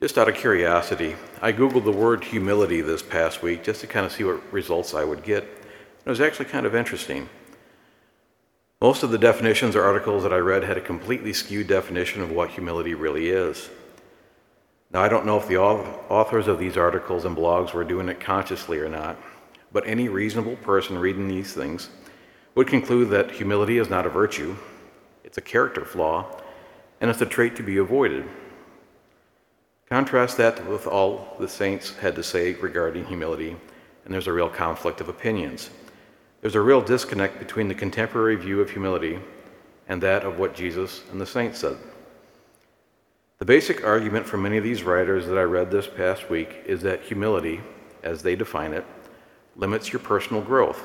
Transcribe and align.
Just 0.00 0.16
out 0.16 0.28
of 0.28 0.36
curiosity, 0.36 1.16
I 1.42 1.52
Googled 1.52 1.82
the 1.82 1.90
word 1.90 2.22
humility 2.22 2.80
this 2.80 3.02
past 3.02 3.42
week 3.42 3.64
just 3.64 3.80
to 3.80 3.88
kind 3.88 4.06
of 4.06 4.12
see 4.12 4.22
what 4.22 4.52
results 4.52 4.94
I 4.94 5.02
would 5.02 5.24
get. 5.24 5.42
It 5.42 6.08
was 6.08 6.20
actually 6.20 6.44
kind 6.44 6.66
of 6.66 6.76
interesting. 6.76 7.28
Most 8.80 9.02
of 9.02 9.10
the 9.10 9.18
definitions 9.18 9.74
or 9.74 9.82
articles 9.82 10.22
that 10.22 10.32
I 10.32 10.36
read 10.36 10.62
had 10.62 10.78
a 10.78 10.80
completely 10.80 11.32
skewed 11.32 11.66
definition 11.66 12.22
of 12.22 12.30
what 12.30 12.50
humility 12.50 12.94
really 12.94 13.30
is. 13.30 13.70
Now, 14.92 15.02
I 15.02 15.08
don't 15.08 15.26
know 15.26 15.36
if 15.36 15.48
the 15.48 15.58
authors 15.58 16.46
of 16.46 16.60
these 16.60 16.76
articles 16.76 17.24
and 17.24 17.36
blogs 17.36 17.74
were 17.74 17.82
doing 17.82 18.08
it 18.08 18.20
consciously 18.20 18.78
or 18.78 18.88
not, 18.88 19.16
but 19.72 19.84
any 19.84 20.08
reasonable 20.08 20.56
person 20.56 20.96
reading 20.96 21.26
these 21.26 21.52
things 21.52 21.90
would 22.54 22.68
conclude 22.68 23.10
that 23.10 23.32
humility 23.32 23.78
is 23.78 23.90
not 23.90 24.06
a 24.06 24.10
virtue, 24.10 24.54
it's 25.24 25.38
a 25.38 25.42
character 25.42 25.84
flaw, 25.84 26.24
and 27.00 27.10
it's 27.10 27.20
a 27.20 27.26
trait 27.26 27.56
to 27.56 27.64
be 27.64 27.78
avoided. 27.78 28.24
Contrast 29.88 30.36
that 30.36 30.66
with 30.68 30.86
all 30.86 31.34
the 31.40 31.48
saints 31.48 31.96
had 31.96 32.14
to 32.14 32.22
say 32.22 32.52
regarding 32.54 33.06
humility, 33.06 33.56
and 34.04 34.12
there's 34.12 34.26
a 34.26 34.32
real 34.32 34.50
conflict 34.50 35.00
of 35.00 35.08
opinions. 35.08 35.70
There's 36.42 36.54
a 36.54 36.60
real 36.60 36.82
disconnect 36.82 37.38
between 37.38 37.68
the 37.68 37.74
contemporary 37.74 38.36
view 38.36 38.60
of 38.60 38.70
humility 38.70 39.18
and 39.88 40.02
that 40.02 40.24
of 40.24 40.38
what 40.38 40.54
Jesus 40.54 41.02
and 41.10 41.18
the 41.18 41.26
saints 41.26 41.60
said. 41.60 41.78
The 43.38 43.46
basic 43.46 43.82
argument 43.82 44.26
for 44.26 44.36
many 44.36 44.58
of 44.58 44.64
these 44.64 44.82
writers 44.82 45.26
that 45.26 45.38
I 45.38 45.42
read 45.42 45.70
this 45.70 45.86
past 45.86 46.28
week 46.28 46.64
is 46.66 46.82
that 46.82 47.02
humility, 47.02 47.60
as 48.02 48.22
they 48.22 48.36
define 48.36 48.74
it, 48.74 48.84
limits 49.56 49.90
your 49.90 50.00
personal 50.00 50.42
growth, 50.42 50.82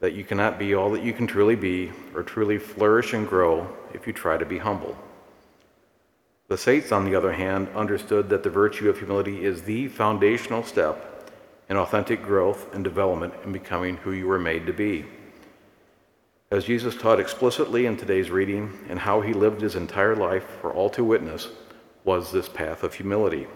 that 0.00 0.14
you 0.14 0.24
cannot 0.24 0.58
be 0.58 0.74
all 0.74 0.90
that 0.90 1.04
you 1.04 1.12
can 1.12 1.28
truly 1.28 1.54
be 1.54 1.92
or 2.14 2.24
truly 2.24 2.58
flourish 2.58 3.12
and 3.12 3.28
grow 3.28 3.68
if 3.94 4.08
you 4.08 4.12
try 4.12 4.36
to 4.36 4.44
be 4.44 4.58
humble. 4.58 4.96
The 6.52 6.58
saints, 6.58 6.92
on 6.92 7.06
the 7.06 7.14
other 7.14 7.32
hand, 7.32 7.70
understood 7.74 8.28
that 8.28 8.42
the 8.42 8.50
virtue 8.50 8.90
of 8.90 8.98
humility 8.98 9.42
is 9.42 9.62
the 9.62 9.88
foundational 9.88 10.62
step 10.62 11.32
in 11.70 11.78
authentic 11.78 12.22
growth 12.22 12.74
and 12.74 12.84
development 12.84 13.32
in 13.42 13.52
becoming 13.52 13.96
who 13.96 14.12
you 14.12 14.26
were 14.26 14.38
made 14.38 14.66
to 14.66 14.74
be. 14.74 15.06
As 16.50 16.66
Jesus 16.66 16.94
taught 16.94 17.18
explicitly 17.18 17.86
in 17.86 17.96
today's 17.96 18.30
reading, 18.30 18.78
and 18.90 18.98
how 18.98 19.22
he 19.22 19.32
lived 19.32 19.62
his 19.62 19.76
entire 19.76 20.14
life 20.14 20.44
for 20.60 20.70
all 20.70 20.90
to 20.90 21.02
witness, 21.02 21.48
was 22.04 22.32
this 22.32 22.50
path 22.50 22.82
of 22.82 22.92
humility. 22.92 23.46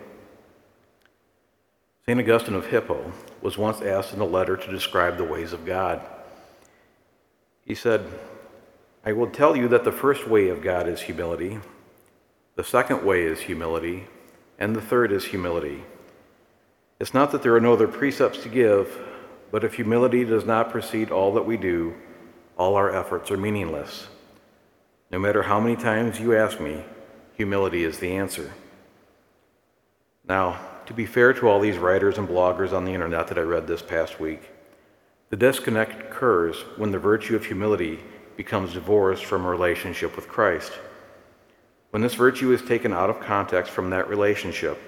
St. 2.07 2.19
Augustine 2.19 2.55
of 2.55 2.69
Hippo 2.69 3.13
was 3.42 3.59
once 3.59 3.83
asked 3.83 4.15
in 4.15 4.20
a 4.20 4.25
letter 4.25 4.57
to 4.57 4.70
describe 4.70 5.19
the 5.19 5.25
ways 5.25 5.53
of 5.53 5.67
God. 5.67 6.01
He 7.63 7.75
said, 7.75 8.07
I 9.05 9.13
will 9.13 9.29
tell 9.29 9.55
you 9.55 9.69
that 9.69 9.85
the 9.85 9.92
first 9.92 10.27
way 10.27 10.48
of 10.48 10.63
God 10.63 10.89
is 10.89 11.03
humility, 11.03 11.61
the 12.57 12.65
second 12.65 13.05
way 13.05 13.23
is 13.23 13.41
humility, 13.41 14.09
and 14.59 14.75
the 14.75 14.81
third 14.81 15.12
is 15.12 15.27
humility. 15.27 15.85
It's 16.98 17.15
not 17.15 17.31
that 17.33 17.43
there 17.43 17.55
are 17.55 17.61
no 17.61 17.75
other 17.75 17.87
precepts 17.87 18.43
to 18.43 18.48
give, 18.48 18.98
but 19.51 19.63
if 19.63 19.75
humility 19.75 20.25
does 20.25 20.45
not 20.45 20.71
precede 20.71 21.11
all 21.11 21.35
that 21.35 21.47
we 21.47 21.57
do, 21.57 21.95
all 22.57 22.75
our 22.75 22.95
efforts 22.95 23.31
are 23.31 23.37
meaningless. 23.37 24.09
No 25.11 25.19
matter 25.19 25.43
how 25.43 25.61
many 25.61 25.77
times 25.77 26.19
you 26.19 26.35
ask 26.35 26.59
me, 26.59 26.83
humility 27.35 27.85
is 27.85 27.98
the 27.98 28.17
answer. 28.17 28.53
Now, 30.27 30.59
to 30.87 30.95
be 30.95 31.07
fair 31.07 31.33
to 31.35 31.48
all 31.48 31.61
these 31.61 31.79
writers 31.79 32.17
and 32.17 32.29
bloggers 32.29 32.73
on 32.73 32.85
the 32.85 32.95
internet 32.95 33.29
that 33.29 33.39
I 33.39 33.43
read 33.43 33.67
this 33.67 33.83
past 33.83 34.19
week, 34.19 34.51
the 35.29 35.37
disconnect 35.37 36.01
occurs 36.01 36.57
when 36.77 36.91
the 36.91 36.98
virtue 36.98 37.37
of 37.37 37.45
humility 37.45 37.98
becomes 38.37 38.73
divorced 38.73 39.25
from 39.25 39.45
a 39.45 39.51
relationship 39.51 40.17
with 40.17 40.29
Christ. 40.29 40.73
When 41.91 42.03
this 42.03 42.15
virtue 42.15 42.53
is 42.53 42.62
taken 42.62 42.92
out 42.92 43.11
of 43.11 43.20
context 43.20 43.73
from 43.73 43.91
that 43.91 44.09
relationship, 44.09 44.79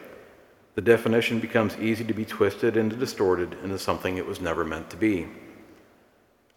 the 0.75 0.83
definition 0.83 1.41
becomes 1.41 1.77
easy 1.79 2.05
to 2.05 2.15
be 2.15 2.25
twisted 2.25 2.77
and 2.77 2.99
distorted 2.99 3.57
into 3.65 3.79
something 3.79 4.17
it 4.17 4.27
was 4.27 4.41
never 4.41 4.65
meant 4.65 4.91
to 4.91 4.97
be. 4.97 5.27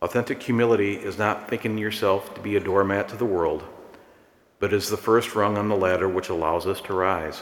Authentic 0.02 0.42
humility 0.42 0.96
is 0.96 1.18
not 1.18 1.50
thinking 1.50 1.78
yourself 1.78 2.34
to 2.36 2.42
be 2.42 2.56
a 2.56 2.60
doormat 2.60 3.08
to 3.10 3.16
the 3.16 3.26
world, 3.26 3.64
but 4.60 4.74
is 4.74 4.90
the 4.90 4.98
first 4.98 5.36
rung 5.36 5.58
on 5.58 5.70
the 5.70 5.76
ladder 5.76 6.10
which 6.10 6.30
allows 6.30 6.68
us 6.68 6.82
to 6.82 6.94
rise. 6.94 7.42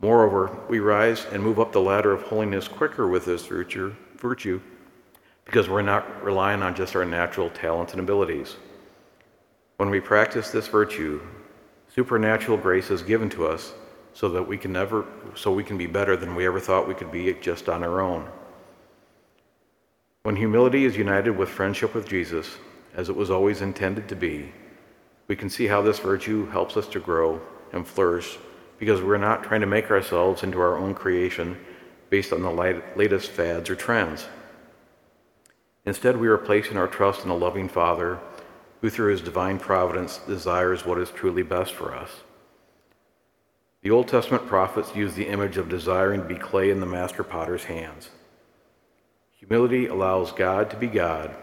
Moreover, 0.00 0.56
we 0.68 0.80
rise 0.80 1.26
and 1.32 1.42
move 1.42 1.58
up 1.58 1.72
the 1.72 1.80
ladder 1.80 2.12
of 2.12 2.22
holiness 2.22 2.68
quicker 2.68 3.08
with 3.08 3.24
this 3.24 3.46
virtue, 3.46 3.94
virtue 4.16 4.60
because 5.44 5.68
we're 5.68 5.82
not 5.82 6.24
relying 6.24 6.62
on 6.62 6.74
just 6.74 6.96
our 6.96 7.04
natural 7.04 7.50
talents 7.50 7.92
and 7.92 8.00
abilities. 8.00 8.56
When 9.76 9.90
we 9.90 10.00
practice 10.00 10.50
this 10.50 10.68
virtue, 10.68 11.20
Supernatural 11.94 12.58
grace 12.58 12.90
is 12.90 13.02
given 13.02 13.30
to 13.30 13.46
us 13.46 13.72
so 14.14 14.28
that 14.30 14.48
we 14.48 14.58
can 14.58 14.72
never 14.72 15.06
so 15.36 15.52
we 15.52 15.62
can 15.62 15.78
be 15.78 15.86
better 15.86 16.16
than 16.16 16.34
we 16.34 16.44
ever 16.44 16.58
thought 16.58 16.88
we 16.88 16.94
could 16.94 17.12
be 17.12 17.32
just 17.34 17.68
on 17.68 17.84
our 17.84 18.00
own. 18.00 18.28
When 20.24 20.34
humility 20.34 20.86
is 20.86 20.96
united 20.96 21.30
with 21.30 21.48
friendship 21.48 21.94
with 21.94 22.08
Jesus, 22.08 22.56
as 22.94 23.08
it 23.08 23.14
was 23.14 23.30
always 23.30 23.60
intended 23.60 24.08
to 24.08 24.16
be, 24.16 24.52
we 25.28 25.36
can 25.36 25.48
see 25.48 25.68
how 25.68 25.82
this 25.82 26.00
virtue 26.00 26.46
helps 26.50 26.76
us 26.76 26.88
to 26.88 26.98
grow 26.98 27.40
and 27.72 27.86
flourish 27.86 28.38
because 28.78 29.00
we're 29.00 29.16
not 29.16 29.44
trying 29.44 29.60
to 29.60 29.66
make 29.66 29.90
ourselves 29.90 30.42
into 30.42 30.58
our 30.58 30.76
own 30.76 30.94
creation 30.94 31.56
based 32.10 32.32
on 32.32 32.42
the 32.42 32.82
latest 32.96 33.30
fads 33.30 33.70
or 33.70 33.76
trends. 33.76 34.26
Instead, 35.84 36.16
we 36.16 36.26
are 36.26 36.38
placing 36.38 36.76
our 36.76 36.88
trust 36.88 37.24
in 37.24 37.30
a 37.30 37.36
loving 37.36 37.68
Father 37.68 38.18
who 38.80 38.90
through 38.90 39.12
his 39.12 39.20
divine 39.20 39.58
providence 39.58 40.18
desires 40.18 40.84
what 40.84 40.98
is 40.98 41.10
truly 41.10 41.42
best 41.42 41.72
for 41.72 41.94
us. 41.94 42.10
The 43.82 43.90
Old 43.90 44.08
Testament 44.08 44.46
prophets 44.46 44.96
use 44.96 45.14
the 45.14 45.28
image 45.28 45.56
of 45.56 45.68
desiring 45.68 46.22
to 46.22 46.26
be 46.26 46.36
clay 46.36 46.70
in 46.70 46.80
the 46.80 46.86
master 46.86 47.22
potter's 47.22 47.64
hands. 47.64 48.08
Humility 49.32 49.86
allows 49.86 50.32
God 50.32 50.70
to 50.70 50.76
be 50.76 50.86
God 50.86 51.36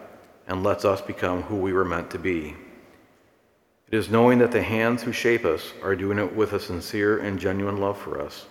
and 0.48 0.64
lets 0.64 0.84
us 0.84 1.02
become 1.02 1.44
who 1.44 1.56
we 1.56 1.72
were 1.72 1.86
meant 1.86 2.10
to 2.12 2.20
be. 2.20 2.56
It 3.88 3.98
is 3.98 4.10
knowing 4.10 4.40
that 4.40 4.52
the 4.52 4.64
hands 4.64 5.04
who 5.04 5.12
shape 5.12 5.46
us 5.46 5.74
are 5.84 5.96
doing 5.96 6.18
it 6.18 6.36
with 6.36 6.54
a 6.54 6.60
sincere 6.60 7.20
and 7.20 7.38
genuine 7.38 7.78
love 7.78 7.98
for 7.98 8.20
us, 8.20 8.48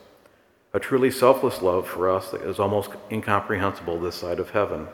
a 0.72 0.78
truly 0.78 1.10
selfless 1.10 1.62
love 1.62 1.88
for 1.88 2.08
us 2.08 2.30
that 2.30 2.42
is 2.42 2.60
almost 2.60 2.90
incomprehensible 3.10 3.98
this 3.98 4.14
side 4.14 4.38
of 4.38 4.50
heaven. 4.50 4.86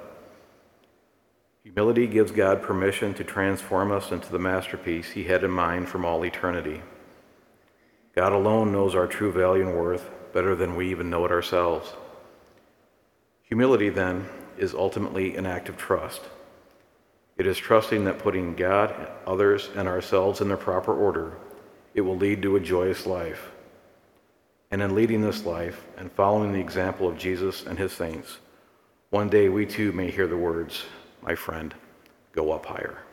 Humility 1.66 2.06
gives 2.06 2.30
God 2.30 2.62
permission 2.62 3.12
to 3.14 3.24
transform 3.24 3.90
us 3.90 4.12
into 4.12 4.30
the 4.30 4.38
masterpiece 4.38 5.10
He 5.10 5.24
had 5.24 5.42
in 5.42 5.50
mind 5.50 5.88
from 5.88 6.04
all 6.04 6.24
eternity. 6.24 6.80
God 8.14 8.32
alone 8.32 8.70
knows 8.70 8.94
our 8.94 9.08
true 9.08 9.32
value 9.32 9.66
and 9.66 9.76
worth 9.76 10.08
better 10.32 10.54
than 10.54 10.76
we 10.76 10.88
even 10.92 11.10
know 11.10 11.24
it 11.24 11.32
ourselves. 11.32 11.92
Humility, 13.48 13.88
then, 13.88 14.28
is 14.56 14.74
ultimately 14.74 15.34
an 15.36 15.44
act 15.44 15.68
of 15.68 15.76
trust. 15.76 16.20
It 17.36 17.48
is 17.48 17.58
trusting 17.58 18.04
that 18.04 18.20
putting 18.20 18.54
God, 18.54 18.94
others, 19.26 19.68
and 19.74 19.88
ourselves 19.88 20.40
in 20.40 20.46
their 20.46 20.56
proper 20.56 20.94
order, 20.94 21.36
it 21.94 22.02
will 22.02 22.16
lead 22.16 22.42
to 22.42 22.54
a 22.54 22.60
joyous 22.60 23.06
life. 23.06 23.50
And 24.70 24.80
in 24.80 24.94
leading 24.94 25.20
this 25.20 25.44
life 25.44 25.84
and 25.96 26.12
following 26.12 26.52
the 26.52 26.60
example 26.60 27.08
of 27.08 27.18
Jesus 27.18 27.66
and 27.66 27.76
his 27.76 27.90
saints, 27.90 28.38
one 29.10 29.28
day 29.28 29.48
we 29.48 29.66
too 29.66 29.90
may 29.90 30.12
hear 30.12 30.28
the 30.28 30.36
words, 30.36 30.84
my 31.26 31.34
friend, 31.34 31.74
go 32.32 32.52
up 32.52 32.66
higher. 32.66 33.05